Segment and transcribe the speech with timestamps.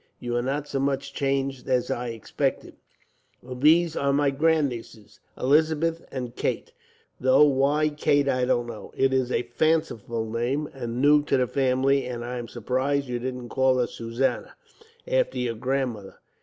[0.19, 2.73] You are not so much changed as I expected.
[3.47, 6.73] "And these are my grandnieces, Elizabeth and Kate,
[7.19, 8.91] though why Kate I don't know.
[8.97, 13.11] It is a fanciful name, and new to the family, and I am surprised that
[13.11, 14.55] you didn't call her Susanna,
[15.07, 16.15] after your grandmother."